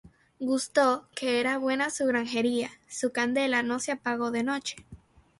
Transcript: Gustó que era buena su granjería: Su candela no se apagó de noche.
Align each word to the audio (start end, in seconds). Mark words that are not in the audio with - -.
Gustó 0.39 1.07
que 1.15 1.39
era 1.39 1.59
buena 1.59 1.91
su 1.91 2.07
granjería: 2.07 2.71
Su 2.89 3.11
candela 3.11 3.61
no 3.61 3.77
se 3.79 3.91
apagó 3.91 4.31
de 4.31 4.41
noche. 4.41 4.77